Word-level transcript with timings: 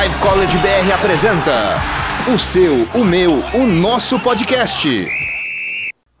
Live 0.00 0.16
College 0.22 0.56
BR 0.60 0.92
apresenta 0.98 1.76
o 2.32 2.38
seu, 2.38 2.72
o 2.98 3.04
meu, 3.04 3.32
o 3.54 3.66
nosso 3.66 4.18
podcast. 4.18 4.88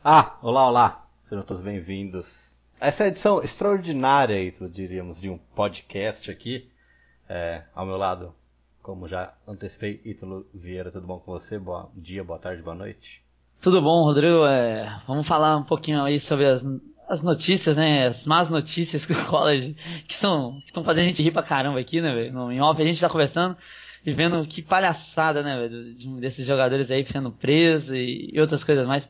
Ah, 0.04 0.36
olá, 0.42 0.68
olá. 0.68 1.06
Sejam 1.30 1.42
todos 1.42 1.62
bem-vindos. 1.62 2.62
Essa 2.78 3.04
é 3.04 3.06
a 3.06 3.08
edição 3.08 3.42
extraordinária, 3.42 4.36
diríamos, 4.70 5.18
de 5.18 5.30
um 5.30 5.38
podcast 5.56 6.30
aqui. 6.30 6.68
É, 7.26 7.62
ao 7.74 7.86
meu 7.86 7.96
lado, 7.96 8.34
como 8.82 9.08
já 9.08 9.32
antecipei, 9.48 9.98
Ítalo 10.04 10.44
Vieira, 10.52 10.90
tudo 10.90 11.06
bom 11.06 11.18
com 11.18 11.32
você? 11.32 11.58
Bom 11.58 11.90
dia, 11.96 12.22
boa 12.22 12.38
tarde, 12.38 12.60
boa 12.60 12.76
noite. 12.76 13.22
Tudo 13.62 13.80
bom, 13.80 14.04
Rodrigo? 14.04 14.44
É, 14.44 15.00
vamos 15.06 15.26
falar 15.26 15.56
um 15.56 15.64
pouquinho 15.64 16.04
aí 16.04 16.20
sobre 16.20 16.44
as, 16.44 16.62
as 17.10 17.20
notícias, 17.22 17.76
né? 17.76 18.06
As 18.06 18.24
más 18.24 18.48
notícias 18.48 19.04
que 19.04 19.12
o 19.12 19.26
college, 19.26 19.74
que 20.06 20.14
estão 20.14 20.60
que 20.60 20.68
estão 20.68 20.84
fazendo 20.84 21.02
a 21.02 21.08
gente 21.08 21.22
rir 21.22 21.32
pra 21.32 21.42
caramba 21.42 21.80
aqui, 21.80 22.00
né, 22.00 22.14
velho? 22.14 22.52
Em 22.52 22.60
off 22.60 22.80
a 22.80 22.84
gente 22.84 23.00
tá 23.00 23.08
conversando 23.08 23.56
e 24.06 24.12
vendo 24.14 24.46
que 24.46 24.62
palhaçada, 24.62 25.42
né, 25.42 25.58
velho? 25.58 26.20
Desses 26.20 26.46
jogadores 26.46 26.88
aí 26.88 27.04
sendo 27.10 27.32
presos 27.32 27.90
e, 27.90 28.30
e, 28.32 28.40
outras 28.40 28.62
coisas 28.62 28.86
mais. 28.86 29.02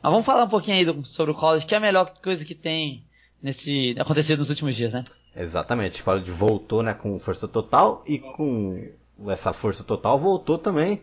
Mas 0.00 0.12
vamos 0.12 0.24
falar 0.24 0.44
um 0.44 0.48
pouquinho 0.48 0.76
aí 0.76 0.84
do, 0.84 1.04
sobre 1.08 1.32
o 1.32 1.34
college, 1.34 1.66
que 1.66 1.74
é 1.74 1.78
a 1.78 1.80
melhor 1.80 2.14
coisa 2.22 2.44
que 2.44 2.54
tem 2.54 3.02
nesse 3.42 3.96
acontecido 3.98 4.38
nos 4.38 4.50
últimos 4.50 4.76
dias, 4.76 4.92
né? 4.92 5.02
Exatamente. 5.34 6.00
O 6.00 6.04
college 6.04 6.30
voltou, 6.30 6.82
né, 6.82 6.94
com 6.94 7.18
força 7.18 7.48
total 7.48 8.04
e 8.06 8.20
com 8.20 8.88
essa 9.26 9.52
força 9.52 9.82
total 9.82 10.16
voltou 10.16 10.58
também 10.58 11.02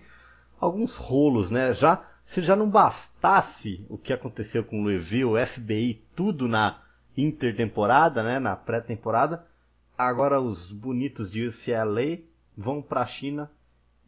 alguns 0.60 0.96
rolos, 0.96 1.52
né? 1.52 1.74
Já 1.74 2.02
se 2.26 2.42
já 2.42 2.56
não 2.56 2.70
bastasse 2.70 3.86
o 3.90 3.98
que 3.98 4.12
aconteceu 4.12 4.64
com 4.64 4.80
o 4.80 4.84
Louisville, 4.84 5.26
o 5.26 5.46
FBI, 5.46 6.04
tudo 6.16 6.48
na 6.48 6.82
intertemporada, 7.16 8.24
né, 8.24 8.40
na 8.40 8.56
pré-temporada, 8.56 9.46
agora 9.98 10.42
os 10.42 10.72
bonitos 10.72 11.32
de 11.32 11.48
UCLA 11.48 12.20
vão 12.58 12.82
para 12.82 13.02
a 13.02 13.06
China 13.06 13.50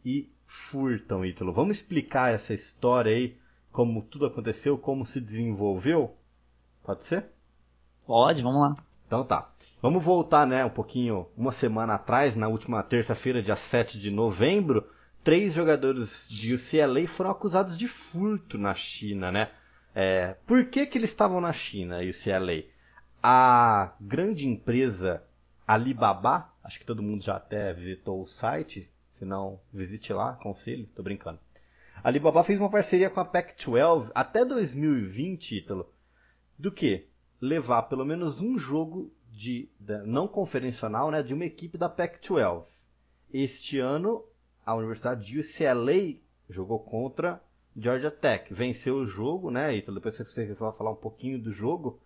e 0.04 0.30
furtam 0.46 1.24
Ítalo. 1.24 1.52
Vamos 1.52 1.76
explicar 1.76 2.34
essa 2.34 2.52
história 2.52 3.12
aí, 3.14 3.36
como 3.72 4.02
tudo 4.02 4.26
aconteceu, 4.26 4.76
como 4.76 5.06
se 5.06 5.20
desenvolveu? 5.20 6.14
Pode 6.82 7.04
ser? 7.04 7.26
Pode, 8.06 8.42
vamos 8.42 8.60
lá. 8.60 8.76
Então 9.06 9.24
tá. 9.24 9.50
Vamos 9.80 10.02
voltar, 10.02 10.46
né, 10.46 10.64
um 10.64 10.70
pouquinho, 10.70 11.26
uma 11.36 11.52
semana 11.52 11.94
atrás, 11.94 12.34
na 12.34 12.48
última 12.48 12.82
terça-feira, 12.82 13.42
dia 13.42 13.54
7 13.54 13.98
de 13.98 14.10
novembro, 14.10 14.84
três 15.28 15.52
jogadores 15.52 16.26
de 16.30 16.54
UCLA 16.54 17.06
foram 17.06 17.28
acusados 17.28 17.76
de 17.76 17.86
furto 17.86 18.56
na 18.56 18.74
China, 18.74 19.30
né? 19.30 19.50
É, 19.94 20.32
por 20.46 20.64
que, 20.70 20.86
que 20.86 20.96
eles 20.96 21.10
estavam 21.10 21.38
na 21.38 21.52
China, 21.52 21.98
UCLA? 21.98 22.64
A 23.22 23.94
grande 24.00 24.46
empresa 24.46 25.22
Alibaba, 25.66 26.50
acho 26.64 26.80
que 26.80 26.86
todo 26.86 27.02
mundo 27.02 27.22
já 27.22 27.36
até 27.36 27.74
visitou 27.74 28.22
o 28.22 28.26
site, 28.26 28.90
se 29.18 29.26
não, 29.26 29.60
visite 29.70 30.14
lá, 30.14 30.32
conselho, 30.32 30.88
tô 30.96 31.02
brincando. 31.02 31.38
A 32.02 32.08
Alibaba 32.08 32.42
fez 32.42 32.58
uma 32.58 32.70
parceria 32.70 33.10
com 33.10 33.20
a 33.20 33.24
Pac-12 33.26 34.10
até 34.14 34.46
2020, 34.46 35.58
Ítalo, 35.58 35.92
do 36.58 36.72
que? 36.72 37.06
Levar 37.38 37.82
pelo 37.82 38.06
menos 38.06 38.40
um 38.40 38.58
jogo 38.58 39.12
de, 39.30 39.68
de 39.78 39.98
não 40.06 40.26
conferencional, 40.26 41.10
né, 41.10 41.22
de 41.22 41.34
uma 41.34 41.44
equipe 41.44 41.76
da 41.76 41.90
Pac-12. 41.90 42.64
Este 43.30 43.78
ano 43.78 44.24
a 44.68 44.74
Universidade 44.74 45.24
de 45.24 45.40
UCLA 45.40 46.20
jogou 46.50 46.78
contra 46.78 47.42
Georgia 47.74 48.10
Tech. 48.10 48.52
Venceu 48.52 48.96
o 48.96 49.06
jogo, 49.06 49.50
né? 49.50 49.74
Então 49.74 49.94
depois 49.94 50.14
você 50.14 50.44
vai 50.52 50.72
falar 50.72 50.90
um 50.90 50.96
pouquinho 50.96 51.40
do 51.40 51.50
jogo. 51.50 51.98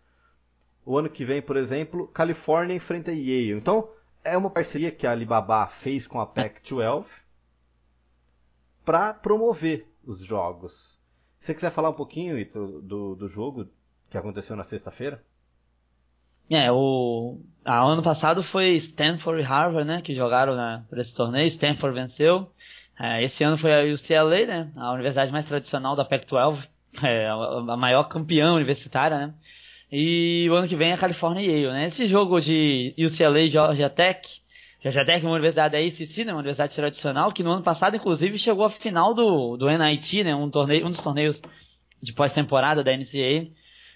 O 0.86 0.96
ano 0.96 1.10
que 1.10 1.24
vem, 1.24 1.42
por 1.42 1.56
exemplo, 1.56 2.06
Califórnia 2.06 2.76
enfrenta 2.76 3.10
Yale. 3.10 3.58
Então, 3.58 3.90
é 4.22 4.38
uma 4.38 4.48
parceria 4.48 4.92
que 4.92 5.08
a 5.08 5.10
Alibaba 5.10 5.66
fez 5.66 6.06
com 6.06 6.20
a 6.20 6.26
Pac-12 6.26 7.06
para 8.84 9.12
promover 9.12 9.88
os 10.06 10.24
jogos. 10.24 10.96
Se 11.40 11.46
você 11.46 11.54
quiser 11.54 11.72
falar 11.72 11.90
um 11.90 11.94
pouquinho 11.94 12.38
Ito, 12.38 12.80
do, 12.80 13.16
do 13.16 13.28
jogo 13.28 13.66
que 14.08 14.16
aconteceu 14.16 14.54
na 14.54 14.62
sexta-feira? 14.62 15.20
É, 16.50 16.70
o 16.70 17.38
a, 17.64 17.82
ano 17.82 18.02
passado 18.02 18.42
foi 18.44 18.76
Stanford 18.76 19.40
e 19.40 19.44
Harvard, 19.44 19.86
né, 19.86 20.02
que 20.02 20.14
jogaram 20.14 20.56
né, 20.56 20.84
por 20.88 20.98
esse 20.98 21.14
torneio. 21.14 21.48
Stanford 21.48 21.94
venceu. 21.94 22.48
É, 22.98 23.24
esse 23.24 23.42
ano 23.42 23.58
foi 23.58 23.72
a 23.72 23.94
UCLA, 23.94 24.46
né, 24.46 24.72
a 24.76 24.92
universidade 24.92 25.32
mais 25.32 25.46
tradicional 25.46 25.96
da 25.96 26.04
Pac-12, 26.04 26.62
é, 27.02 27.28
a 27.28 27.76
maior 27.76 28.04
campeã 28.04 28.52
universitária, 28.52 29.18
né. 29.18 29.34
E 29.90 30.48
o 30.50 30.54
ano 30.54 30.68
que 30.68 30.76
vem 30.76 30.90
é 30.90 30.94
a 30.94 30.98
California 30.98 31.42
e 31.42 31.62
Yale, 31.62 31.72
né. 31.72 31.88
Esse 31.88 32.06
jogo 32.08 32.40
de 32.40 32.94
UCLA 32.98 33.40
e 33.40 33.50
Georgia 33.50 33.90
Tech, 33.90 34.20
Georgia 34.82 35.04
Tech 35.04 35.24
é 35.24 35.28
uma 35.28 35.34
universidade 35.34 35.72
da 35.72 35.78
ACC, 35.78 36.24
né, 36.24 36.32
uma 36.32 36.40
universidade 36.40 36.74
tradicional, 36.74 37.32
que 37.32 37.42
no 37.42 37.52
ano 37.52 37.62
passado, 37.62 37.94
inclusive, 37.94 38.38
chegou 38.38 38.64
à 38.64 38.70
final 38.70 39.14
do, 39.14 39.56
do 39.56 39.70
NIT, 39.70 40.24
né, 40.24 40.34
um, 40.34 40.50
torneio, 40.50 40.86
um 40.86 40.90
dos 40.90 41.02
torneios 41.02 41.40
de 42.02 42.12
pós-temporada 42.12 42.82
da 42.82 42.96
NCAA. 42.96 43.46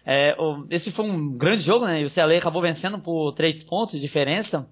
É, 0.07 0.37
esse 0.71 0.93
foi 0.93 1.05
um 1.05 1.37
grande 1.37 1.65
jogo, 1.65 1.85
né? 1.85 2.03
E 2.03 2.07
o 2.07 2.11
CLA 2.11 2.39
acabou 2.39 2.63
vencendo 2.63 2.99
por 2.99 3.33
três 3.33 3.61
pontos 3.65 3.93
de 3.95 4.01
diferença. 4.01 4.65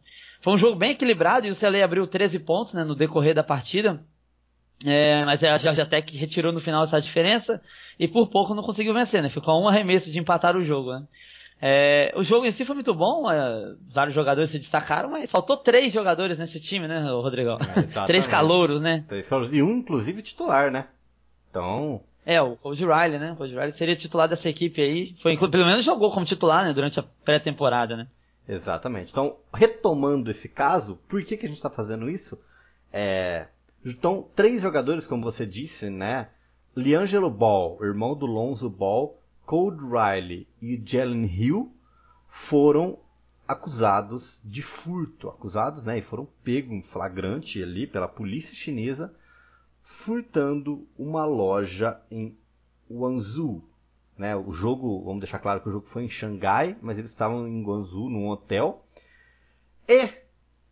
Foi 0.43 0.53
um 0.53 0.59
jogo 0.59 0.77
bem 0.77 0.93
equilibrado 0.93 1.47
e 1.47 1.51
o 1.51 1.57
CLA 1.57 1.85
abriu 1.85 2.07
13 2.07 2.39
pontos 2.39 2.73
né, 2.73 2.85
no 2.85 2.95
decorrer 2.95 3.35
da 3.35 3.43
partida. 3.43 4.01
É, 4.85 5.25
mas 5.25 5.43
a 5.43 5.59
Georgia 5.59 5.87
Tech 5.87 6.17
retirou 6.17 6.53
no 6.53 6.61
final 6.61 6.85
essa 6.85 7.01
diferença 7.01 7.61
e 7.99 8.07
por 8.07 8.29
pouco 8.29 8.55
não 8.55 8.63
conseguiu 8.63 8.95
vencer, 8.95 9.23
né? 9.23 9.31
Ficou 9.31 9.55
a 9.55 9.61
um 9.61 9.69
arremesso 9.69 10.11
de 10.11 10.19
empatar 10.19 10.57
o 10.57 10.65
jogo, 10.65 10.93
né? 10.93 11.05
É, 11.63 12.13
o 12.17 12.23
jogo 12.23 12.45
em 12.45 12.53
si 12.53 12.65
foi 12.65 12.75
muito 12.75 12.93
bom, 12.93 13.31
é, 13.31 13.75
vários 13.93 14.15
jogadores 14.15 14.51
se 14.51 14.59
destacaram, 14.59 15.11
mas 15.11 15.31
faltou 15.31 15.57
três 15.57 15.93
jogadores 15.93 16.39
nesse 16.39 16.61
time, 16.61 16.87
né, 16.87 17.01
Rodrigão? 17.11 17.57
É, 17.59 17.83
três 18.07 18.27
calouros, 18.27 18.83
né? 18.83 19.05
Três 19.09 19.27
calouros, 19.27 19.55
e 19.55 19.63
um, 19.63 19.79
inclusive, 19.79 20.21
titular, 20.21 20.71
né? 20.71 20.87
Então, 21.49 22.03
é, 22.27 22.41
o 22.41 22.57
Cody 22.57 22.85
Riley, 22.85 23.19
né? 23.19 23.33
O 23.33 23.37
Cody 23.37 23.55
Riley 23.55 23.77
seria 23.77 23.97
titular 23.97 24.29
dessa 24.29 24.49
equipe 24.49 24.81
aí. 24.81 25.15
Foi, 25.23 25.37
pelo 25.37 25.67
menos 25.67 25.85
jogou 25.85 26.11
como 26.13 26.25
titular, 26.25 26.65
né? 26.65 26.73
Durante 26.73 26.99
a 26.99 27.05
pré-temporada, 27.25 27.97
né? 27.97 28.07
Exatamente. 28.49 29.11
Então, 29.11 29.37
retomando 29.53 30.31
esse 30.31 30.49
caso, 30.49 30.99
por 31.09 31.23
que, 31.25 31.37
que 31.37 31.47
a 31.47 31.49
gente 31.49 31.59
está 31.59 31.71
fazendo 31.71 32.09
isso? 32.09 32.39
É, 32.93 33.47
então, 33.85 34.27
três 34.35 34.63
jogadores, 34.63 35.07
como 35.07 35.23
você 35.23 35.45
disse, 35.45 35.91
né? 35.91 36.29
Liangelo 36.77 37.31
Ball, 37.31 37.79
irmão 37.83 38.17
do 38.17 38.27
Lonzo 38.27 38.69
Ball, 38.69 39.19
Cody 39.45 39.83
Riley 39.85 40.49
e 40.61 40.81
Jalen 40.85 41.27
Hill 41.27 41.73
foram 42.29 42.99
acusados 43.47 44.41
de 44.43 44.63
furto. 44.63 45.29
Acusados, 45.29 45.85
né? 45.85 45.99
E 45.99 46.03
foram 46.03 46.27
pegos 46.43 46.73
em 46.73 46.83
flagrante 46.83 47.63
ali 47.63 47.87
pela 47.87 48.09
polícia 48.09 48.55
chinesa 48.55 49.15
furtando 49.85 50.89
uma 50.99 51.25
loja 51.27 52.01
em 52.11 52.37
Guangzhou. 52.91 53.63
Né? 54.17 54.35
O 54.35 54.53
jogo, 54.53 55.05
vamos 55.05 55.21
deixar 55.21 55.39
claro 55.39 55.61
que 55.61 55.69
o 55.69 55.73
jogo 55.73 55.87
foi 55.87 56.05
em 56.05 56.09
Xangai, 56.09 56.77
mas 56.81 56.99
eles 56.99 57.11
estavam 57.11 57.47
em 57.47 57.63
Guangzhou, 57.63 58.09
num 58.09 58.29
hotel. 58.29 58.85
E 59.87 60.11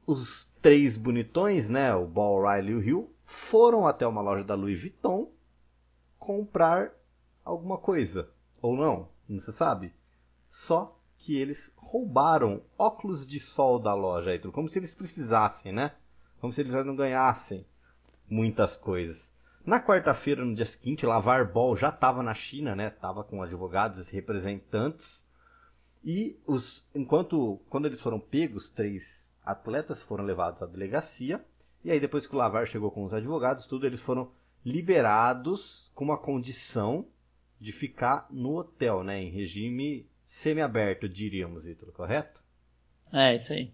os 0.07 0.51
três 0.61 0.97
bonitões, 0.97 1.69
né, 1.69 1.95
o 1.95 2.07
Ball, 2.07 2.43
Riley 2.43 2.73
e 2.73 2.75
o 2.75 2.83
Hill, 2.83 3.15
foram 3.25 3.87
até 3.87 4.07
uma 4.07 4.23
loja 4.23 4.43
da 4.43 4.55
Louis 4.55 4.81
Vuitton 4.81 5.31
comprar 6.19 6.93
alguma 7.45 7.77
coisa. 7.77 8.31
Ou 8.61 8.77
não, 8.77 9.09
não 9.29 9.41
se 9.41 9.53
sabe. 9.53 9.93
Só 10.49 10.99
que 11.19 11.37
eles 11.37 11.73
roubaram 11.77 12.63
óculos 12.79 13.27
de 13.27 13.39
sol 13.39 13.79
da 13.79 13.95
loja, 13.95 14.39
como 14.51 14.69
se 14.69 14.79
eles 14.79 14.95
precisassem, 14.95 15.73
né? 15.73 15.95
Como 16.41 16.53
se 16.53 16.61
eles 16.61 16.73
já 16.73 16.83
não 16.83 16.97
ganhassem 16.97 17.67
muitas 18.29 18.77
coisas. 18.77 19.33
Na 19.65 19.81
quarta-feira, 19.81 20.45
no 20.45 20.55
dia 20.55 20.67
seguinte, 20.67 21.07
Lavar 21.07 21.53
Ball 21.53 21.77
já 21.77 21.89
estava 21.89 22.23
na 22.23 22.35
China, 22.35 22.75
né? 22.75 22.91
Tava 22.91 23.23
com 23.23 23.43
advogados 23.43 24.09
e 24.09 24.13
representantes. 24.13 25.25
E 26.05 26.37
os, 26.47 26.85
enquanto 26.95 27.61
quando 27.71 27.87
eles 27.87 28.01
foram 28.01 28.19
pegos, 28.19 28.69
três 28.69 29.33
atletas 29.45 30.03
foram 30.03 30.25
levados 30.25 30.63
à 30.63 30.67
delegacia. 30.67 31.45
E 31.85 31.91
aí 31.91 32.01
depois 32.01 32.27
que 32.27 32.35
o 32.35 32.39
Lavar 32.39 32.67
chegou 32.67 32.91
com 32.91 33.05
os 33.05 33.15
advogados, 33.15 33.67
tudo 33.67 33.87
eles 33.87 34.01
foram 34.01 34.31
liberados 34.65 35.91
com 35.95 36.05
uma 36.05 36.19
condição 36.19 37.07
de 37.61 37.71
ficar 37.71 38.27
no 38.31 38.59
hotel, 38.59 39.05
né? 39.05 39.23
Em 39.23 39.31
regime 39.31 40.07
semiaberto, 40.25 41.09
diríamos, 41.09 41.65
Ítalo, 41.67 41.93
correto? 41.93 42.43
É, 43.13 43.37
isso 43.37 43.53
aí. 43.53 43.71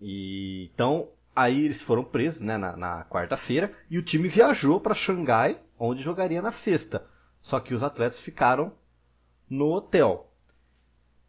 E, 0.00 0.70
então, 0.72 1.08
Aí 1.36 1.66
eles 1.66 1.82
foram 1.82 2.02
presos 2.02 2.40
né, 2.40 2.56
na, 2.56 2.74
na 2.74 3.04
quarta-feira 3.04 3.70
e 3.90 3.98
o 3.98 4.02
time 4.02 4.26
viajou 4.26 4.80
para 4.80 4.94
Xangai, 4.94 5.60
onde 5.78 6.02
jogaria 6.02 6.40
na 6.40 6.50
sexta. 6.50 7.06
Só 7.42 7.60
que 7.60 7.74
os 7.74 7.82
atletas 7.82 8.18
ficaram 8.18 8.72
no 9.46 9.66
hotel. 9.66 10.32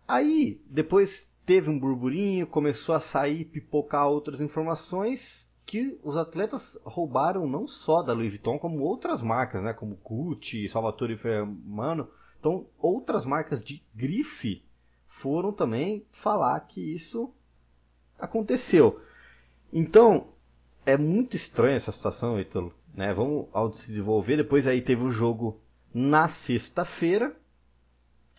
Aí, 0.07 0.61
depois 0.65 1.29
teve 1.45 1.69
um 1.69 1.77
burburinho, 1.77 2.47
começou 2.47 2.95
a 2.95 3.01
sair, 3.01 3.43
pipocar 3.43 4.07
outras 4.07 4.39
informações 4.39 5.45
que 5.65 5.99
os 6.01 6.15
atletas 6.15 6.79
roubaram 6.85 7.45
não 7.45 7.67
só 7.67 8.01
da 8.01 8.13
Louis 8.13 8.29
Vuitton, 8.29 8.57
como 8.57 8.79
outras 8.79 9.21
marcas, 9.21 9.61
né, 9.61 9.73
como 9.73 9.99
Gucci, 10.01 10.69
Salvatore 10.69 11.17
Fermano. 11.17 12.07
Então, 12.39 12.65
outras 12.79 13.25
marcas 13.25 13.61
de 13.61 13.83
grife 13.93 14.63
foram 15.09 15.51
também 15.51 16.05
falar 16.09 16.57
que 16.61 16.79
isso 16.79 17.33
aconteceu. 18.17 19.01
Então, 19.71 20.27
é 20.85 20.97
muito 20.97 21.35
estranha 21.35 21.75
essa 21.75 21.91
situação, 21.91 22.39
Ítalo. 22.39 22.73
Né? 22.93 23.13
Vamos 23.13 23.47
ao 23.53 23.71
se 23.73 23.89
desenvolver. 23.89 24.37
Depois 24.37 24.65
aí 24.65 24.81
teve 24.81 25.03
o 25.03 25.11
jogo 25.11 25.61
na 25.93 26.29
sexta-feira. 26.29 27.35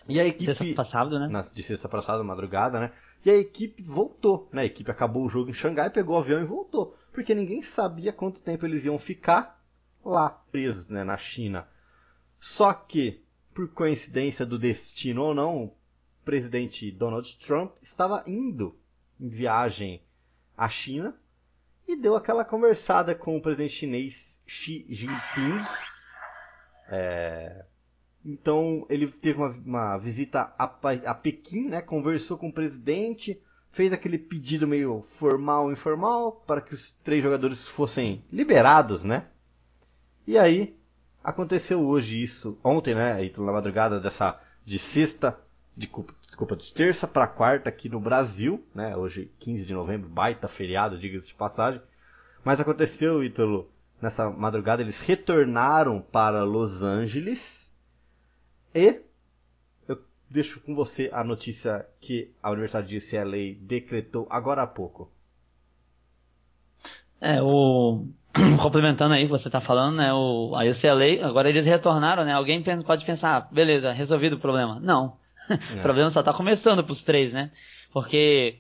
E 0.09 0.19
a 0.19 0.25
equipe. 0.25 0.55
Sexta 0.55 0.75
passada, 0.75 1.19
né? 1.19 1.29
Na, 1.29 1.43
de 1.43 1.63
sexta 1.63 1.89
passada, 1.89 2.25
madrugada, 2.25 2.81
né? 2.81 2.93
E 3.25 3.31
a 3.31 3.37
equipe 3.37 3.83
voltou, 3.83 4.49
né? 4.53 4.63
A 4.63 4.65
equipe 4.65 4.91
acabou 4.91 5.25
o 5.25 5.29
jogo 5.29 5.51
em 5.51 5.53
Xangai, 5.55 5.91
pegou 5.91 6.17
o 6.17 6.19
avião 6.19 6.41
e 6.41 6.47
voltou. 6.47 6.97
Porque 7.13 7.35
ninguém 7.35 7.63
sabia 7.63 8.13
quanto 8.13 8.41
tempo 8.41 8.65
eles 8.65 8.85
iam 8.85 8.99
ficar 8.99 9.63
lá, 10.05 10.31
presos, 10.51 10.89
né? 10.89 11.05
Na 11.05 11.19
China. 11.19 11.69
Só 12.41 12.73
que, 12.73 13.23
por 13.53 13.69
coincidência 13.69 14.47
do 14.47 14.59
destino 14.59 15.23
ou 15.23 15.35
não, 15.35 15.65
o 15.65 15.77
presidente 16.25 16.91
Donald 16.91 17.37
Trump 17.45 17.73
estava 17.83 18.23
indo 18.27 18.79
em 19.21 19.29
viagem 19.29 20.01
à 20.59 20.69
China 20.69 21.15
e 21.87 21.97
deu 21.97 22.17
aquela 22.17 22.45
conversada 22.45 23.15
com 23.15 23.37
o 23.37 23.41
presidente 23.41 23.73
chinês 23.73 24.39
Xi 24.45 24.85
Jinping. 24.91 25.65
É... 26.89 27.65
Então 28.25 28.85
ele 28.91 29.07
teve 29.07 29.39
uma, 29.39 29.49
uma 29.51 29.97
visita 29.97 30.53
a, 30.59 30.65
a, 31.07 31.15
Pequim, 31.15 31.69
né? 31.69 31.81
conversou 31.81 32.37
com 32.37 32.49
o 32.49 32.53
presidente, 32.53 33.41
fez 33.71 33.93
aquele 33.93 34.19
pedido 34.19 34.67
meio 34.67 35.03
formal, 35.09 35.73
informal, 35.73 36.33
para 36.47 36.61
que 36.61 36.75
os 36.75 36.93
três 37.05 37.23
jogadores 37.23 37.67
fossem 37.69 38.25
liberados, 38.31 39.05
né? 39.05 39.29
E 40.27 40.37
aí 40.37 40.77
aconteceu 41.23 41.81
hoje 41.81 42.23
isso, 42.23 42.59
ontem, 42.63 42.95
né? 42.95 43.31
Na 43.39 43.53
madrugada 43.53 44.01
dessa 44.01 44.39
de 44.65 44.79
sexta, 44.79 45.39
de, 45.79 45.89
desculpa, 46.27 46.57
de 46.57 46.75
terça 46.75 47.07
para 47.07 47.29
quarta 47.29 47.69
aqui 47.69 47.89
no 47.89 48.01
Brasil, 48.01 48.67
né? 48.75 48.97
Hoje 48.97 49.31
15 49.39 49.65
de 49.65 49.73
novembro, 49.73 50.09
baita 50.09 50.49
feriado, 50.49 50.99
diga-se 50.99 51.29
de 51.29 51.35
passagem. 51.35 51.81
Mas 52.45 52.59
aconteceu, 52.59 53.23
Ítalo, 53.23 53.71
nessa 54.03 54.29
madrugada 54.29 54.83
eles 54.83 55.01
retornaram 55.01 56.01
para 56.01 56.43
Los 56.43 56.83
Angeles 56.83 57.73
e 58.75 59.01
eu 59.87 60.03
deixo 60.29 60.61
com 60.61 60.75
você 60.75 61.11
a 61.13 61.23
notícia 61.23 61.87
que 62.01 62.35
a 62.43 62.51
Universidade 62.51 62.89
de 62.89 62.97
UCLA 62.97 63.55
decretou 63.61 64.27
agora 64.29 64.63
há 64.63 64.67
pouco. 64.67 65.13
É, 67.21 67.41
o 67.41 68.05
complementando 68.61 69.15
aí 69.15 69.27
você 69.27 69.47
está 69.47 69.61
falando, 69.61 69.97
né, 69.97 70.13
o 70.13 70.53
a 70.57 70.65
UCLA, 70.65 71.25
agora 71.25 71.49
eles 71.49 71.65
retornaram, 71.65 72.25
né? 72.25 72.33
Alguém 72.33 72.65
pode 72.85 73.07
pensar, 73.07 73.37
ah, 73.37 73.41
beleza, 73.41 73.93
resolvido 73.93 74.35
o 74.35 74.41
problema. 74.41 74.81
Não. 74.81 75.17
É. 75.51 75.79
o 75.79 75.83
problema 75.83 76.11
só 76.11 76.21
está 76.21 76.33
começando 76.33 76.83
para 76.85 76.93
os 76.93 77.03
três, 77.03 77.33
né? 77.33 77.51
Porque 77.93 78.59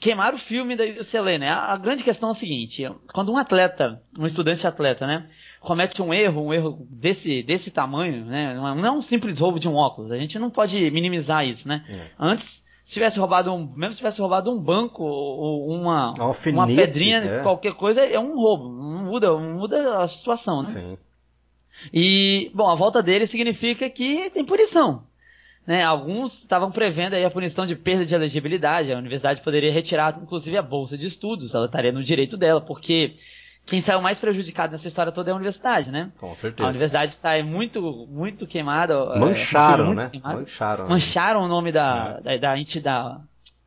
queimar 0.00 0.34
o 0.34 0.38
filme 0.38 0.76
da 0.76 0.84
UCLA, 0.84 1.38
né? 1.38 1.50
A, 1.50 1.72
a 1.72 1.76
grande 1.76 2.02
questão 2.02 2.30
é 2.30 2.32
o 2.32 2.36
seguinte: 2.36 2.82
quando 3.12 3.32
um 3.32 3.38
atleta, 3.38 4.00
um 4.18 4.26
estudante 4.26 4.66
atleta, 4.66 5.06
né, 5.06 5.28
comete 5.60 6.00
um 6.02 6.12
erro, 6.12 6.46
um 6.46 6.52
erro 6.52 6.86
desse, 6.90 7.42
desse 7.42 7.70
tamanho, 7.70 8.24
né? 8.24 8.54
Não 8.54 8.86
é 8.86 8.90
um 8.90 9.02
simples 9.02 9.38
roubo 9.38 9.58
de 9.58 9.68
um 9.68 9.74
óculos. 9.74 10.10
A 10.10 10.16
gente 10.16 10.38
não 10.38 10.50
pode 10.50 10.90
minimizar 10.90 11.46
isso, 11.46 11.66
né? 11.66 11.84
É. 11.88 12.10
Antes, 12.18 12.46
se 12.86 12.94
tivesse 12.94 13.18
roubado 13.18 13.52
um, 13.52 13.66
mesmo 13.74 13.92
se 13.92 13.98
tivesse 13.98 14.20
roubado 14.20 14.50
um 14.50 14.60
banco 14.60 15.04
ou 15.04 15.68
uma, 15.68 16.14
uma 16.52 16.66
pedrinha, 16.66 17.18
é. 17.18 17.42
qualquer 17.42 17.74
coisa, 17.74 18.00
é 18.00 18.18
um 18.18 18.36
roubo. 18.36 18.68
Não 18.68 19.04
muda, 19.04 19.28
não 19.28 19.54
muda 19.54 19.98
a 19.98 20.08
situação, 20.08 20.62
né? 20.62 20.72
Sim. 20.72 20.98
E, 21.92 22.50
bom, 22.54 22.68
a 22.68 22.74
volta 22.74 23.02
dele 23.02 23.26
significa 23.28 23.88
que 23.88 24.30
tem 24.30 24.44
punição. 24.44 25.04
Né, 25.68 25.84
alguns 25.84 26.32
estavam 26.38 26.70
prevendo 26.70 27.12
aí 27.12 27.22
a 27.26 27.30
punição 27.30 27.66
de 27.66 27.76
perda 27.76 28.06
de 28.06 28.14
elegibilidade. 28.14 28.90
A 28.90 28.96
universidade 28.96 29.42
poderia 29.42 29.70
retirar, 29.70 30.18
inclusive, 30.18 30.56
a 30.56 30.62
bolsa 30.62 30.96
de 30.96 31.06
estudos. 31.06 31.54
Ela 31.54 31.66
estaria 31.66 31.92
no 31.92 32.02
direito 32.02 32.38
dela, 32.38 32.58
porque 32.58 33.16
quem 33.66 33.82
saiu 33.82 34.00
mais 34.00 34.18
prejudicado 34.18 34.72
nessa 34.72 34.88
história 34.88 35.12
toda 35.12 35.30
é 35.30 35.32
a 35.34 35.36
universidade, 35.36 35.90
né? 35.90 36.10
Com 36.18 36.34
certeza. 36.36 36.66
A 36.66 36.70
universidade 36.70 37.12
está 37.12 37.42
muito, 37.42 37.82
muito 38.08 38.46
queimada. 38.46 38.94
É, 38.94 39.18
Mancharam, 39.18 39.84
é, 39.84 39.86
muito 39.88 39.98
né? 39.98 40.08
Queimado. 40.08 40.40
Mancharam. 40.40 40.84
Né? 40.84 40.90
Mancharam 40.90 41.42
o 41.42 41.48
nome 41.48 41.70
da, 41.70 42.18
é. 42.24 42.38
da, 42.38 42.48
da, 42.48 42.58
entidade, 42.58 43.20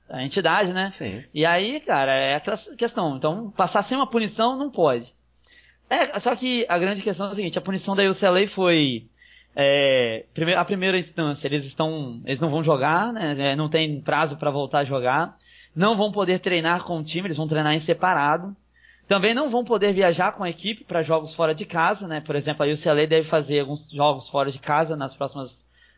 da 0.10 0.24
entidade, 0.24 0.74
né? 0.74 0.94
Sim. 0.98 1.24
E 1.32 1.46
aí, 1.46 1.82
cara, 1.82 2.16
é 2.16 2.34
aquela 2.34 2.58
questão. 2.80 3.16
Então, 3.16 3.52
passar 3.52 3.84
sem 3.84 3.96
uma 3.96 4.10
punição 4.10 4.58
não 4.58 4.72
pode. 4.72 5.06
É, 5.88 6.20
só 6.20 6.36
que 6.36 6.66
a 6.68 6.80
grande 6.80 7.04
questão 7.04 7.28
é 7.28 7.34
o 7.34 7.36
seguinte, 7.36 7.60
a 7.60 7.62
punição 7.62 7.96
da 7.96 8.02
UCLA 8.10 8.48
foi 8.56 9.04
é, 9.56 10.26
a 10.56 10.66
primeira 10.66 10.98
instância, 10.98 11.48
eles 11.48 11.66
estão, 11.66 12.22
eles 12.26 12.40
não 12.40 12.50
vão 12.50 12.64
jogar, 12.64 13.12
né? 13.12 13.52
É, 13.52 13.56
não 13.56 13.70
tem 13.70 14.02
prazo 14.02 14.38
para 14.38 14.50
voltar 14.50 14.80
a 14.80 14.86
jogar, 14.86 15.38
não 15.76 15.98
vão 15.98 16.12
poder 16.12 16.40
treinar 16.40 16.84
com 16.84 17.00
o 17.00 17.04
time, 17.04 17.28
eles 17.28 17.38
vão 17.38 17.48
treinar 17.48 17.74
em 17.74 17.82
separado. 17.82 18.56
Também 19.08 19.34
não 19.34 19.50
vão 19.50 19.66
poder 19.66 19.94
viajar 19.94 20.32
com 20.32 20.44
a 20.44 20.50
equipe 20.50 20.86
para 20.86 21.04
jogos 21.04 21.36
fora 21.36 21.54
de 21.54 21.66
casa, 21.66 22.08
né? 22.08 22.22
Por 22.22 22.36
exemplo, 22.36 22.64
a 22.64 22.74
UCLA 22.74 23.06
deve 23.06 23.28
fazer 23.28 23.60
alguns 23.60 23.86
jogos 23.92 24.30
fora 24.30 24.52
de 24.52 24.60
casa 24.60 24.96
nas 24.96 25.14
próximas 25.16 25.52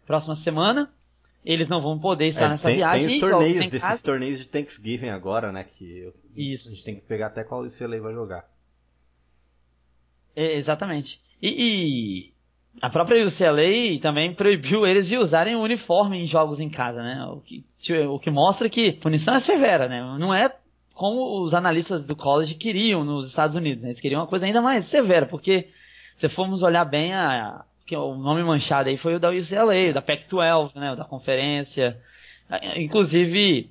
próximas 0.05 0.43
semanas. 0.43 0.87
Eles 1.45 1.67
não 1.67 1.81
vão 1.81 1.99
poder 1.99 2.29
estar 2.29 2.45
é, 2.45 2.49
nessa 2.49 2.63
tem, 2.63 2.77
viagem. 2.77 3.07
Tem 3.07 3.15
os 3.17 3.21
torneios, 3.21 3.65
desses 3.65 3.81
casa. 3.81 4.03
torneios 4.03 4.39
de 4.39 4.47
Thanksgiving 4.47 5.09
agora, 5.09 5.51
né? 5.51 5.65
Que 5.65 6.11
Isso. 6.35 6.67
a 6.67 6.71
gente 6.71 6.83
tem 6.83 6.95
que 6.95 7.01
pegar 7.01 7.27
até 7.27 7.43
qual 7.43 7.61
UCLA 7.61 7.99
vai 7.99 8.13
jogar. 8.13 8.45
É, 10.35 10.57
exatamente. 10.57 11.19
E, 11.41 12.32
a 12.81 12.89
própria 12.89 13.25
UCLA 13.25 13.99
também 14.01 14.33
proibiu 14.33 14.85
eles 14.85 15.07
de 15.07 15.17
usarem 15.17 15.55
o 15.55 15.61
uniforme 15.61 16.17
em 16.17 16.27
jogos 16.27 16.59
em 16.59 16.69
casa, 16.69 17.01
né? 17.01 17.25
O 17.25 17.41
que, 17.41 17.63
o 18.05 18.19
que 18.19 18.29
mostra 18.29 18.69
que 18.69 18.93
punição 18.93 19.35
é 19.35 19.41
severa, 19.41 19.87
né? 19.87 20.01
Não 20.19 20.33
é 20.33 20.53
como 20.93 21.43
os 21.43 21.53
analistas 21.53 22.05
do 22.05 22.15
college 22.15 22.55
queriam 22.55 23.03
nos 23.03 23.29
Estados 23.29 23.55
Unidos, 23.55 23.83
né? 23.83 23.89
Eles 23.89 24.01
queriam 24.01 24.21
uma 24.21 24.27
coisa 24.27 24.45
ainda 24.45 24.61
mais 24.61 24.87
severa, 24.89 25.25
porque 25.25 25.67
se 26.19 26.29
formos 26.29 26.61
olhar 26.61 26.85
bem, 26.85 27.13
a, 27.13 27.47
a 27.47 27.65
o 27.91 28.15
nome 28.15 28.41
manchado 28.43 28.89
aí 28.89 28.97
foi 28.97 29.15
o 29.15 29.19
da 29.19 29.29
UCLA, 29.29 29.93
da 29.93 30.01
Pac-12, 30.01 30.75
né? 30.75 30.93
O 30.93 30.95
da 30.95 31.03
conferência. 31.03 31.97
Inclusive, 32.75 33.69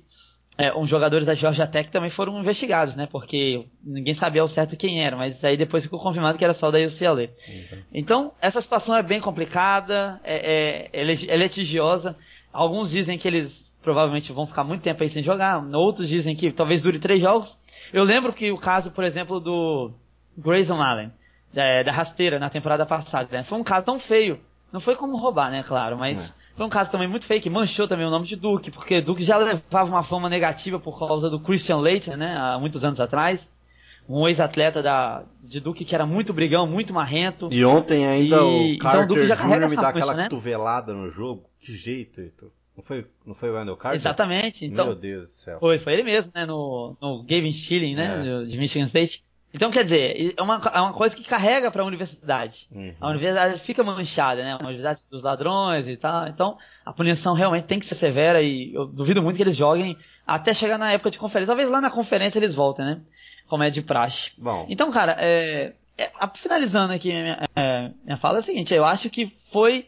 é, 0.57 0.73
uns 0.73 0.89
jogadores 0.89 1.25
da 1.25 1.33
Georgia 1.33 1.65
Tech 1.65 1.89
também 1.89 2.11
foram 2.11 2.39
investigados, 2.39 2.95
né? 2.95 3.07
Porque 3.11 3.65
ninguém 3.83 4.15
sabia 4.15 4.41
ao 4.41 4.49
certo 4.49 4.77
quem 4.77 5.03
era, 5.03 5.15
mas 5.15 5.43
aí 5.43 5.57
depois 5.57 5.83
ficou 5.83 5.99
confirmado 5.99 6.37
que 6.37 6.43
era 6.43 6.53
só 6.53 6.69
da 6.69 6.77
UCLA. 6.79 7.23
Uhum. 7.23 7.79
Então, 7.93 8.31
essa 8.39 8.61
situação 8.61 8.95
é 8.95 9.01
bem 9.01 9.19
complicada, 9.19 10.19
é, 10.23 10.89
é, 10.93 11.01
é 11.01 11.37
litigiosa. 11.37 12.15
Alguns 12.51 12.91
dizem 12.91 13.17
que 13.17 13.27
eles 13.27 13.51
provavelmente 13.81 14.31
vão 14.31 14.45
ficar 14.45 14.63
muito 14.63 14.83
tempo 14.83 15.03
aí 15.03 15.11
sem 15.11 15.23
jogar, 15.23 15.61
outros 15.73 16.07
dizem 16.07 16.35
que 16.35 16.51
talvez 16.51 16.81
dure 16.81 16.99
três 16.99 17.19
jogos. 17.19 17.51
Eu 17.91 18.03
lembro 18.03 18.31
que 18.31 18.51
o 18.51 18.57
caso, 18.57 18.91
por 18.91 19.03
exemplo, 19.03 19.39
do 19.39 19.91
Grayson 20.37 20.81
Allen, 20.81 21.11
da, 21.53 21.83
da 21.83 21.91
rasteira 21.91 22.39
na 22.39 22.49
temporada 22.49 22.85
passada, 22.85 23.27
né? 23.31 23.43
foi 23.43 23.57
um 23.57 23.63
caso 23.63 23.85
tão 23.85 23.99
feio. 23.99 24.39
Não 24.71 24.81
foi 24.81 24.95
como 24.95 25.17
roubar, 25.17 25.51
né, 25.51 25.63
claro, 25.63 25.97
mas 25.97 26.17
é. 26.17 26.29
Foi 26.55 26.65
um 26.65 26.69
caso 26.69 26.91
também 26.91 27.07
muito 27.07 27.27
que 27.27 27.49
manchou 27.49 27.87
também 27.87 28.05
o 28.05 28.11
nome 28.11 28.27
de 28.27 28.35
Duke, 28.35 28.69
porque 28.69 29.01
Duke 29.01 29.23
já 29.23 29.37
levava 29.37 29.89
uma 29.89 30.03
fama 30.03 30.29
negativa 30.29 30.79
por 30.79 30.99
causa 30.99 31.29
do 31.29 31.39
Christian 31.39 31.77
Leitner, 31.77 32.17
né, 32.17 32.37
há 32.37 32.59
muitos 32.59 32.83
anos 32.83 32.99
atrás. 32.99 33.39
Um 34.07 34.27
ex-atleta 34.27 34.83
da, 34.83 35.23
de 35.41 35.59
Duke 35.61 35.85
que 35.85 35.95
era 35.95 36.05
muito 36.05 36.33
brigão, 36.33 36.67
muito 36.67 36.93
marrento. 36.93 37.47
E 37.51 37.63
ontem 37.63 38.05
ainda 38.05 38.35
e, 38.35 38.75
o 38.75 38.77
Carter 38.79 39.05
então, 39.05 39.15
o 39.23 39.27
já 39.27 39.35
Jr. 39.35 39.69
me 39.69 39.75
dá 39.77 39.89
aquela 39.89 40.13
né? 40.13 40.23
cotovelada 40.23 40.93
no 40.93 41.09
jogo. 41.09 41.45
Que 41.61 41.73
jeito, 41.73 42.19
Heitor. 42.19 42.49
Não 42.75 42.83
foi, 42.83 43.05
não 43.25 43.33
foi 43.33 43.49
o 43.49 43.53
Wendell 43.53 43.77
Carter? 43.77 44.01
Exatamente. 44.01 44.65
Então, 44.65 44.87
Meu 44.87 44.95
Deus 44.95 45.27
do 45.27 45.33
céu. 45.35 45.59
Foi, 45.59 45.79
foi 45.79 45.93
ele 45.93 46.03
mesmo, 46.03 46.31
né, 46.35 46.45
no, 46.45 46.97
no 47.01 47.23
Gavin 47.23 47.53
Schilling, 47.53 47.95
né, 47.95 48.41
é. 48.41 48.45
de 48.45 48.57
Michigan 48.57 48.87
State. 48.87 49.23
Então, 49.53 49.69
quer 49.69 49.83
dizer, 49.83 50.33
é 50.35 50.41
uma, 50.41 50.55
é 50.73 50.81
uma 50.81 50.93
coisa 50.93 51.15
que 51.15 51.23
carrega 51.23 51.69
para 51.69 51.83
a 51.83 51.85
universidade. 51.85 52.67
Uhum. 52.71 52.95
A 52.99 53.09
universidade 53.09 53.59
fica 53.65 53.83
manchada, 53.83 54.41
né? 54.41 54.53
A 54.53 54.57
universidade 54.63 55.01
dos 55.11 55.21
ladrões 55.21 55.87
e 55.87 55.95
tal. 55.95 56.27
Então, 56.27 56.57
a 56.83 56.91
punição 56.91 57.35
realmente 57.35 57.67
tem 57.67 57.79
que 57.79 57.85
ser 57.85 57.95
severa 57.95 58.41
e 58.41 58.73
eu 58.73 58.87
duvido 58.87 59.21
muito 59.21 59.37
que 59.37 59.43
eles 59.43 59.55
joguem 59.55 59.95
até 60.25 60.55
chegar 60.55 60.79
na 60.79 60.91
época 60.91 61.11
de 61.11 61.19
conferência. 61.19 61.47
Talvez 61.47 61.69
lá 61.69 61.79
na 61.79 61.91
conferência 61.91 62.39
eles 62.39 62.55
voltem, 62.55 62.83
né? 62.83 63.01
Como 63.47 63.61
é 63.61 63.69
de 63.69 63.83
praxe. 63.83 64.31
Bom. 64.39 64.65
Então, 64.69 64.91
cara, 64.91 65.15
é, 65.19 65.73
é, 65.99 66.11
finalizando 66.41 66.91
aqui 66.91 67.09
minha, 67.09 67.47
é, 67.55 67.91
minha 68.03 68.17
fala 68.17 68.39
é 68.39 68.41
o 68.41 68.45
seguinte: 68.45 68.73
eu 68.73 68.85
acho 68.85 69.07
que 69.11 69.31
foi. 69.51 69.85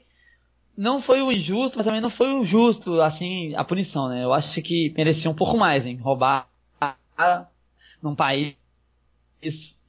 Não 0.78 1.02
foi 1.02 1.22
o 1.22 1.32
injusto, 1.32 1.78
mas 1.78 1.86
também 1.86 2.02
não 2.02 2.10
foi 2.10 2.34
o 2.34 2.44
justo, 2.44 3.00
assim, 3.02 3.56
a 3.56 3.64
punição, 3.64 4.10
né? 4.10 4.26
Eu 4.26 4.34
acho 4.34 4.62
que 4.62 4.94
merecia 4.96 5.32
um 5.32 5.34
pouco 5.34 5.58
mais, 5.58 5.86
hein? 5.86 5.98
Roubar 6.04 6.48
num 8.04 8.14
país 8.14 8.56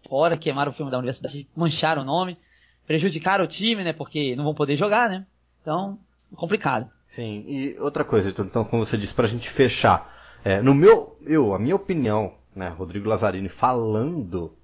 fora, 0.09 0.37
queimaram 0.37 0.73
o 0.73 0.75
filme 0.75 0.91
da 0.91 0.99
universidade, 0.99 1.49
mancharam 1.55 2.03
o 2.03 2.05
nome, 2.05 2.39
prejudicaram 2.87 3.45
o 3.45 3.49
time, 3.49 3.83
né? 3.85 3.93
Porque 3.93 4.37
não 4.37 4.45
vão 4.45 4.55
poder 4.55 4.77
jogar, 4.77 5.09
né? 5.09 5.27
Então, 5.63 5.99
complicado. 6.37 6.89
Sim, 7.07 7.45
e 7.47 7.79
outra 7.79 8.05
coisa, 8.05 8.31
então, 8.31 8.65
como 8.65 8.85
você 8.85 8.97
disse, 8.97 9.15
pra 9.15 9.27
gente 9.27 9.49
fechar. 9.49 10.15
É, 10.45 10.61
no 10.61 10.75
meu, 10.75 11.17
eu, 11.27 11.55
a 11.55 11.59
minha 11.59 11.75
opinião, 11.75 12.35
né, 12.55 12.69
Rodrigo 12.69 13.09
Lazzarini 13.09 13.49
falando, 13.49 14.57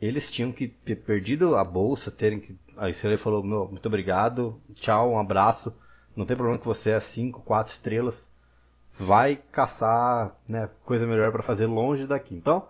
eles 0.00 0.30
tinham 0.30 0.52
que 0.52 0.68
ter 0.68 0.96
perdido 0.96 1.56
a 1.56 1.64
bolsa, 1.64 2.10
terem 2.10 2.40
que. 2.40 2.56
Aí 2.76 2.94
ele 3.04 3.16
falou, 3.16 3.42
meu, 3.42 3.68
muito 3.68 3.86
obrigado, 3.86 4.60
tchau, 4.74 5.12
um 5.12 5.18
abraço. 5.18 5.72
Não 6.16 6.26
tem 6.26 6.36
problema 6.36 6.58
que 6.58 6.66
você 6.66 6.90
é 6.90 7.00
5, 7.00 7.42
4 7.42 7.72
estrelas. 7.72 8.30
Vai 8.98 9.36
caçar 9.50 10.36
né, 10.48 10.68
coisa 10.84 11.06
melhor 11.06 11.30
para 11.32 11.42
fazer 11.42 11.66
longe 11.66 12.06
daqui. 12.06 12.34
Então, 12.34 12.66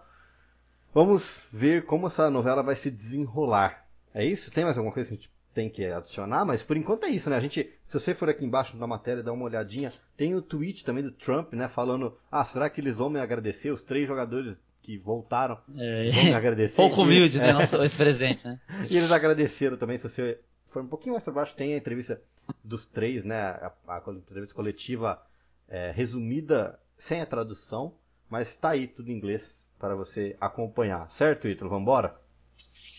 Vamos 0.94 1.46
ver 1.52 1.84
como 1.84 2.06
essa 2.06 2.30
novela 2.30 2.62
vai 2.62 2.76
se 2.76 2.90
desenrolar. 2.90 3.84
É 4.14 4.24
isso? 4.24 4.50
Tem 4.52 4.64
mais 4.64 4.76
alguma 4.78 4.94
coisa 4.94 5.08
que 5.08 5.14
a 5.14 5.16
gente 5.16 5.30
tem 5.52 5.68
que 5.68 5.84
adicionar? 5.84 6.44
Mas 6.44 6.62
por 6.62 6.76
enquanto 6.76 7.04
é 7.04 7.08
isso, 7.08 7.28
né? 7.28 7.36
A 7.36 7.40
gente, 7.40 7.64
se 7.88 7.98
você 7.98 8.14
for 8.14 8.28
aqui 8.28 8.44
embaixo 8.44 8.76
na 8.76 8.86
matéria 8.86 9.22
dar 9.22 9.32
uma 9.32 9.44
olhadinha, 9.44 9.92
tem 10.16 10.34
o 10.34 10.42
tweet 10.42 10.84
também 10.84 11.02
do 11.02 11.10
Trump, 11.10 11.52
né? 11.52 11.68
Falando, 11.68 12.16
ah, 12.30 12.44
será 12.44 12.70
que 12.70 12.80
eles 12.80 12.94
vão 12.94 13.10
me 13.10 13.18
agradecer? 13.18 13.70
Os 13.72 13.82
três 13.82 14.06
jogadores 14.06 14.56
que 14.82 14.96
voltaram 14.98 15.58
É, 15.76 16.10
vão 16.12 16.24
me 16.24 16.34
agradecer. 16.34 16.76
pouco 16.76 17.00
E 17.00 17.04
humilde, 17.04 17.38
né? 17.38 17.48
é. 17.48 17.52
Nosso 17.52 17.76
ex-presidente, 17.76 18.44
né? 18.44 18.60
E 18.88 18.96
eles 18.96 19.10
agradeceram 19.10 19.76
também, 19.76 19.98
se 19.98 20.08
você 20.08 20.38
for 20.70 20.82
um 20.82 20.88
pouquinho 20.88 21.14
mais 21.14 21.24
para 21.24 21.32
baixo, 21.32 21.56
tem 21.56 21.74
a 21.74 21.76
entrevista 21.76 22.20
dos 22.62 22.86
três, 22.86 23.24
né? 23.24 23.40
A, 23.40 23.72
a 23.88 24.02
entrevista 24.12 24.54
coletiva 24.54 25.20
é, 25.68 25.90
resumida, 25.90 26.78
sem 26.98 27.20
a 27.20 27.26
tradução, 27.26 27.94
mas 28.30 28.48
está 28.50 28.70
aí 28.70 28.86
tudo 28.86 29.10
em 29.10 29.14
inglês 29.16 29.63
para 29.78 29.94
você 29.94 30.36
acompanhar. 30.40 31.10
Certo, 31.10 31.48
Ítalo? 31.48 31.70
Vambora? 31.70 32.14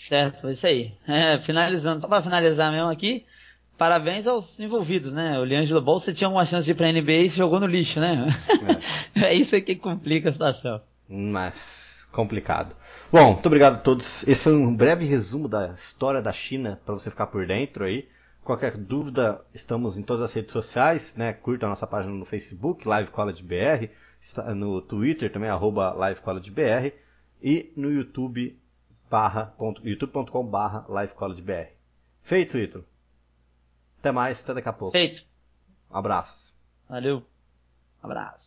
Certo, 0.08 0.48
é 0.48 0.54
isso 0.54 0.68
aí. 0.68 0.92
É, 1.08 1.40
finalizando, 1.40 2.02
só 2.02 2.08
para 2.08 2.24
finalizar 2.24 2.72
mesmo 2.72 2.90
aqui, 2.90 3.26
parabéns 3.78 4.28
aos 4.28 4.60
envolvidos, 4.60 5.12
né? 5.12 5.40
O 5.40 5.46
Liangelo 5.46 5.82
Bolsa 5.82 6.14
tinha 6.14 6.30
uma 6.30 6.46
chance 6.46 6.66
de 6.66 6.72
ir 6.72 6.76
pra 6.76 6.92
NBA 6.92 7.12
e 7.12 7.30
se 7.32 7.38
jogou 7.38 7.60
no 7.60 7.68
lixo, 7.68 8.00
né? 8.00 8.28
É, 9.16 9.34
isso 9.34 9.50
que 9.62 9.78
complica 9.78 10.30
a 10.30 10.34
situação. 10.34 10.82
Mas 11.08 12.06
complicado. 12.12 12.76
Bom, 13.12 13.32
muito 13.34 13.46
obrigado 13.46 13.76
a 13.76 13.78
todos. 13.78 14.28
Esse 14.28 14.44
foi 14.44 14.54
um 14.54 14.76
breve 14.76 15.06
resumo 15.06 15.48
da 15.48 15.68
história 15.70 16.22
da 16.22 16.34
China 16.34 16.80
para 16.86 16.96
você 16.96 17.10
ficar 17.10 17.28
por 17.28 17.48
dentro 17.48 17.86
aí. 17.86 18.08
Qualquer 18.46 18.78
dúvida, 18.78 19.44
estamos 19.56 19.98
em 19.98 20.04
todas 20.04 20.22
as 20.30 20.34
redes 20.34 20.54
sociais, 20.54 21.16
né? 21.16 21.34
Curta 21.34 21.66
a 21.66 21.70
nossa 21.70 21.88
página 21.88 22.14
no 22.14 22.26
Facebook, 22.26 22.88
Live 22.88 23.10
College 23.10 23.42
BR, 23.42 23.90
no 24.56 24.84
Twitter 24.84 25.34
também, 25.34 25.50
arroba 25.50 25.92
Live 25.94 26.22
College 26.22 26.52
BR, 26.52 26.94
e 27.42 27.74
no 27.76 27.92
YouTube, 27.92 28.56
barra, 29.10 29.48
ponto, 29.58 29.82
youtube.com 29.84 30.46
barra 30.46 30.86
Live 30.88 31.16
College 31.16 31.42
BR. 31.42 31.74
Feito, 32.22 32.56
Ítalo. 32.56 32.86
Até 33.98 34.12
mais, 34.12 34.40
até 34.40 34.54
daqui 34.54 34.70
a 34.70 34.74
pouco. 34.74 34.92
Feito. 34.92 35.24
Um 35.90 35.98
abraço. 35.98 36.56
Valeu. 36.88 37.24
Abraço. 38.04 38.45